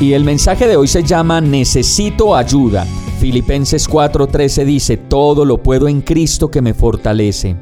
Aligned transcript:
Y 0.00 0.12
el 0.12 0.24
mensaje 0.24 0.66
de 0.66 0.76
hoy 0.76 0.88
se 0.88 1.04
llama 1.04 1.40
Necesito 1.40 2.34
ayuda. 2.34 2.84
Filipenses 3.20 3.88
4:13 3.88 4.64
dice, 4.64 4.96
Todo 4.96 5.44
lo 5.44 5.62
puedo 5.62 5.86
en 5.86 6.00
Cristo 6.00 6.50
que 6.50 6.60
me 6.60 6.74
fortalece. 6.74 7.56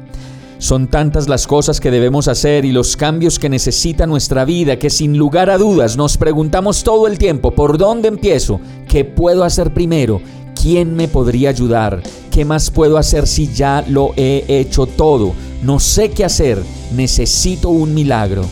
Son 0.57 0.87
tantas 0.87 1.27
las 1.27 1.45
cosas 1.45 1.79
que 1.79 1.91
debemos 1.91 2.27
hacer 2.27 2.65
y 2.65 2.71
los 2.71 2.97
cambios 2.97 3.37
que 3.37 3.49
necesita 3.49 4.07
nuestra 4.07 4.45
vida 4.45 4.79
que 4.79 4.89
sin 4.89 5.17
lugar 5.17 5.49
a 5.49 5.57
dudas 5.57 5.95
nos 5.95 6.17
preguntamos 6.17 6.83
todo 6.83 7.05
el 7.07 7.17
tiempo, 7.17 7.51
¿por 7.51 7.77
dónde 7.77 8.07
empiezo? 8.07 8.59
¿Qué 8.87 9.05
puedo 9.05 9.43
hacer 9.43 9.73
primero? 9.73 10.21
¿Quién 10.59 10.95
me 10.95 11.07
podría 11.09 11.49
ayudar? 11.49 12.01
¿Qué 12.31 12.45
más 12.45 12.71
puedo 12.71 12.97
hacer 12.97 13.27
si 13.27 13.53
ya 13.53 13.83
lo 13.87 14.13
he 14.15 14.45
hecho 14.47 14.85
todo? 14.85 15.33
No 15.61 15.79
sé 15.79 16.11
qué 16.11 16.23
hacer, 16.23 16.63
necesito 16.95 17.69
un 17.69 17.93
milagro. 17.93 18.43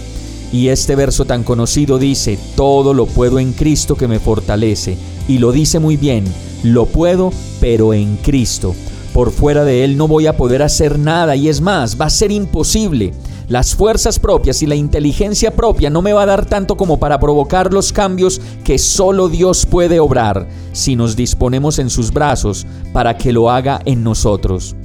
Y 0.51 0.67
este 0.67 0.95
verso 0.95 1.25
tan 1.25 1.43
conocido 1.43 1.97
dice, 1.97 2.37
todo 2.55 2.93
lo 2.93 3.05
puedo 3.05 3.39
en 3.39 3.53
Cristo 3.53 3.95
que 3.95 4.07
me 4.07 4.19
fortalece. 4.19 4.97
Y 5.27 5.37
lo 5.37 5.51
dice 5.51 5.79
muy 5.79 5.97
bien, 5.97 6.25
lo 6.63 6.85
puedo, 6.85 7.31
pero 7.59 7.93
en 7.93 8.17
Cristo. 8.17 8.75
Por 9.13 9.31
fuera 9.31 9.63
de 9.65 9.83
Él 9.83 9.97
no 9.97 10.07
voy 10.07 10.27
a 10.27 10.37
poder 10.37 10.61
hacer 10.61 10.97
nada 10.97 11.35
y 11.35 11.49
es 11.49 11.61
más, 11.61 11.99
va 11.99 12.05
a 12.05 12.09
ser 12.09 12.31
imposible. 12.31 13.13
Las 13.47 13.75
fuerzas 13.75 14.19
propias 14.19 14.61
y 14.61 14.65
la 14.65 14.75
inteligencia 14.75 15.51
propia 15.51 15.89
no 15.89 16.01
me 16.01 16.13
va 16.13 16.23
a 16.23 16.25
dar 16.25 16.45
tanto 16.45 16.77
como 16.77 16.99
para 16.99 17.19
provocar 17.19 17.73
los 17.73 17.91
cambios 17.91 18.39
que 18.63 18.77
solo 18.77 19.27
Dios 19.27 19.65
puede 19.65 19.99
obrar 19.99 20.47
si 20.71 20.95
nos 20.95 21.17
disponemos 21.17 21.77
en 21.77 21.89
sus 21.89 22.11
brazos 22.11 22.65
para 22.93 23.17
que 23.17 23.33
lo 23.33 23.49
haga 23.49 23.81
en 23.83 24.03
nosotros. 24.03 24.75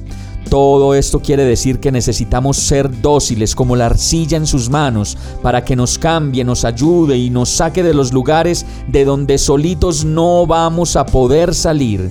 Todo 0.49 0.93
esto 0.93 1.19
quiere 1.19 1.43
decir 1.43 1.79
que 1.81 1.91
necesitamos 1.91 2.55
ser 2.55 3.01
dóciles 3.01 3.53
como 3.53 3.75
la 3.75 3.87
arcilla 3.87 4.37
en 4.37 4.47
sus 4.47 4.69
manos 4.69 5.17
para 5.41 5.65
que 5.65 5.75
nos 5.75 5.97
cambie, 5.97 6.45
nos 6.45 6.63
ayude 6.63 7.17
y 7.17 7.29
nos 7.29 7.49
saque 7.49 7.83
de 7.83 7.93
los 7.93 8.13
lugares 8.13 8.65
de 8.87 9.03
donde 9.03 9.37
solitos 9.39 10.05
no 10.05 10.47
vamos 10.47 10.95
a 10.95 11.05
poder 11.05 11.53
salir. 11.53 12.09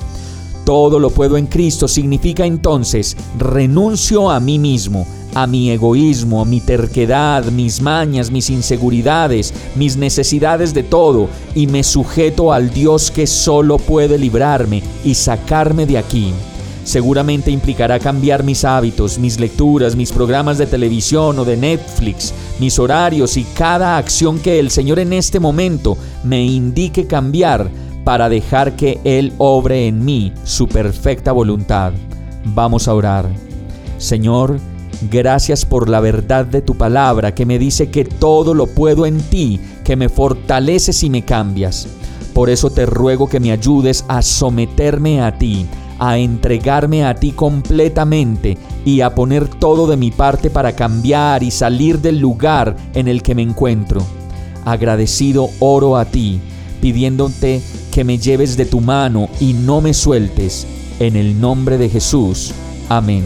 Todo 0.66 0.98
lo 0.98 1.08
puedo 1.08 1.38
en 1.38 1.46
Cristo 1.46 1.88
significa 1.88 2.44
entonces 2.44 3.16
renuncio 3.38 4.28
a 4.30 4.38
mí 4.38 4.58
mismo, 4.58 5.06
a 5.32 5.46
mi 5.46 5.70
egoísmo, 5.70 6.42
a 6.42 6.44
mi 6.44 6.60
terquedad, 6.60 7.44
mis 7.44 7.80
mañas, 7.80 8.30
mis 8.30 8.50
inseguridades, 8.50 9.54
mis 9.76 9.96
necesidades 9.96 10.74
de 10.74 10.82
todo 10.82 11.28
y 11.54 11.68
me 11.68 11.82
sujeto 11.82 12.52
al 12.52 12.70
Dios 12.70 13.10
que 13.10 13.26
solo 13.26 13.78
puede 13.78 14.18
librarme 14.18 14.82
y 15.04 15.14
sacarme 15.14 15.86
de 15.86 15.96
aquí. 15.96 16.34
Seguramente 16.86 17.50
implicará 17.50 17.98
cambiar 17.98 18.44
mis 18.44 18.64
hábitos, 18.64 19.18
mis 19.18 19.40
lecturas, 19.40 19.96
mis 19.96 20.12
programas 20.12 20.56
de 20.56 20.66
televisión 20.66 21.36
o 21.36 21.44
de 21.44 21.56
Netflix, 21.56 22.32
mis 22.60 22.78
horarios 22.78 23.36
y 23.36 23.42
cada 23.42 23.98
acción 23.98 24.38
que 24.38 24.60
el 24.60 24.70
Señor 24.70 25.00
en 25.00 25.12
este 25.12 25.40
momento 25.40 25.98
me 26.22 26.44
indique 26.44 27.08
cambiar 27.08 27.68
para 28.04 28.28
dejar 28.28 28.76
que 28.76 29.00
Él 29.02 29.32
obre 29.38 29.88
en 29.88 30.04
mí 30.04 30.32
su 30.44 30.68
perfecta 30.68 31.32
voluntad. 31.32 31.92
Vamos 32.54 32.86
a 32.86 32.94
orar. 32.94 33.28
Señor, 33.98 34.60
gracias 35.10 35.64
por 35.64 35.88
la 35.88 35.98
verdad 35.98 36.46
de 36.46 36.62
tu 36.62 36.76
palabra 36.76 37.34
que 37.34 37.46
me 37.46 37.58
dice 37.58 37.90
que 37.90 38.04
todo 38.04 38.54
lo 38.54 38.68
puedo 38.68 39.06
en 39.06 39.20
ti, 39.22 39.58
que 39.82 39.96
me 39.96 40.08
fortaleces 40.08 41.02
y 41.02 41.10
me 41.10 41.24
cambias. 41.24 41.88
Por 42.32 42.48
eso 42.48 42.70
te 42.70 42.86
ruego 42.86 43.28
que 43.28 43.40
me 43.40 43.50
ayudes 43.50 44.04
a 44.06 44.22
someterme 44.22 45.20
a 45.20 45.36
ti, 45.36 45.66
a 45.98 46.18
entregarme 46.18 47.04
a 47.04 47.14
ti 47.14 47.32
completamente 47.32 48.58
y 48.84 49.00
a 49.00 49.14
poner 49.14 49.48
todo 49.48 49.86
de 49.86 49.96
mi 49.96 50.10
parte 50.10 50.50
para 50.50 50.74
cambiar 50.74 51.42
y 51.42 51.50
salir 51.50 52.00
del 52.00 52.18
lugar 52.18 52.76
en 52.94 53.08
el 53.08 53.22
que 53.22 53.34
me 53.34 53.42
encuentro. 53.42 54.02
Agradecido 54.64 55.48
oro 55.60 55.96
a 55.96 56.04
ti, 56.04 56.40
pidiéndote 56.80 57.62
que 57.90 58.04
me 58.04 58.18
lleves 58.18 58.56
de 58.56 58.66
tu 58.66 58.80
mano 58.80 59.28
y 59.40 59.52
no 59.52 59.80
me 59.80 59.94
sueltes. 59.94 60.66
En 60.98 61.16
el 61.16 61.40
nombre 61.40 61.78
de 61.78 61.88
Jesús. 61.88 62.52
Amén. 62.88 63.24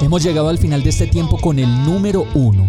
Hemos 0.00 0.22
llegado 0.22 0.48
al 0.48 0.58
final 0.58 0.82
de 0.82 0.90
este 0.90 1.06
tiempo 1.06 1.38
con 1.38 1.58
el 1.58 1.84
número 1.84 2.26
uno. 2.34 2.68